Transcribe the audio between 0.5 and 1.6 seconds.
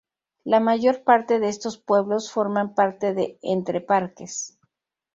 mayor parte de